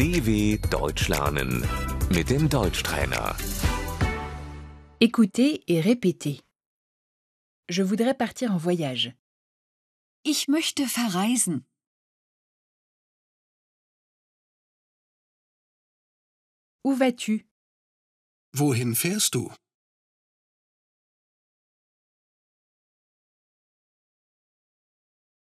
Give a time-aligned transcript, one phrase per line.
[0.00, 1.60] DW Deutsch lernen
[2.08, 3.36] mit dem Deutschtrainer.
[4.98, 6.40] Écoutez et répétez.
[7.68, 9.12] Je voudrais partir en voyage.
[10.24, 11.66] Ich möchte verreisen.
[16.82, 17.46] Où vas-tu?
[18.54, 19.50] Wohin fährst du?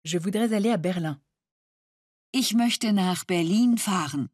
[0.03, 1.21] Je voudrais aller à Berlin.
[2.33, 4.29] Ich möchte nach Berlin fahren.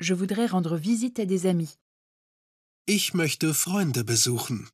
[0.00, 1.78] Je voudrais rendre visite à des amis.
[2.86, 4.68] Ich möchte Freunde besuchen.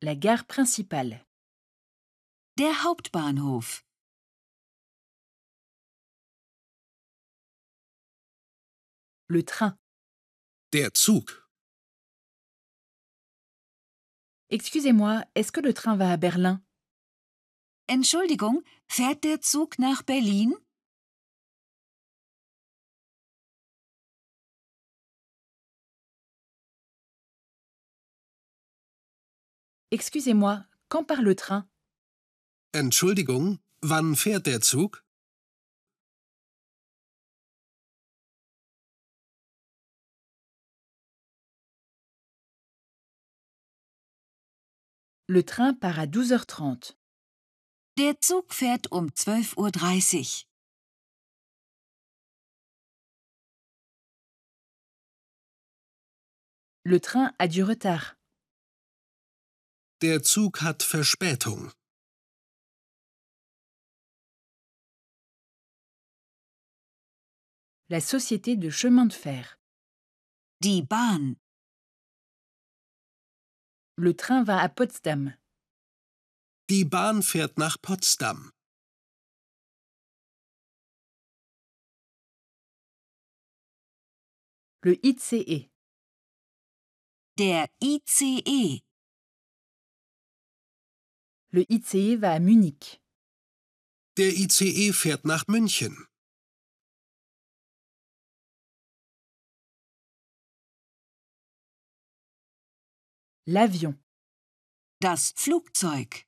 [0.00, 1.24] La gare principale.
[2.58, 3.84] Der Hauptbahnhof.
[9.28, 9.78] Le train.
[10.74, 11.30] Der Zug.
[14.50, 16.64] Excusez-moi, est-ce que le train va à Berlin?
[17.86, 20.52] Entschuldigung, fährt der Zug nach Berlin?
[29.92, 31.68] Excusez-moi, quand part le train?
[32.72, 35.03] Entschuldigung, wann fährt der Zug?
[45.26, 46.96] Le train part à 12h30.
[47.96, 50.44] Der Zug fährt um 12.30 Uhr.
[56.84, 58.18] Le train a du retard.
[60.02, 61.72] Der Zug hat Verspätung.
[67.88, 69.58] La société de chemin de fer.
[70.60, 71.36] Die Bahn.
[73.96, 75.34] Le train va à Potsdam.
[76.68, 78.50] Die Bahn fährt nach Potsdam.
[84.82, 85.70] Le ICE.
[87.38, 88.82] Der ICE.
[91.52, 93.00] Le ICE va à Munich.
[94.16, 96.08] Der ICE fährt nach München.
[103.46, 103.94] L'avion.
[105.00, 106.26] Das Flugzeug.